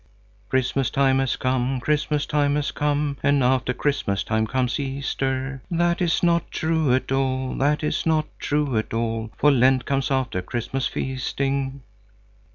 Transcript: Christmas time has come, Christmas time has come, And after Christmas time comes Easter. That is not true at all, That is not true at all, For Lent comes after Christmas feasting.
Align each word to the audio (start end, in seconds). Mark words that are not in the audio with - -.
Christmas 0.49 0.89
time 0.89 1.19
has 1.19 1.35
come, 1.35 1.79
Christmas 1.79 2.25
time 2.25 2.55
has 2.55 2.71
come, 2.71 3.17
And 3.21 3.43
after 3.43 3.71
Christmas 3.71 4.23
time 4.23 4.47
comes 4.47 4.79
Easter. 4.79 5.61
That 5.69 6.01
is 6.01 6.23
not 6.23 6.49
true 6.49 6.91
at 6.95 7.11
all, 7.11 7.53
That 7.59 7.83
is 7.83 8.03
not 8.07 8.25
true 8.39 8.79
at 8.79 8.95
all, 8.95 9.29
For 9.37 9.51
Lent 9.51 9.85
comes 9.85 10.09
after 10.09 10.41
Christmas 10.41 10.87
feasting. 10.87 11.83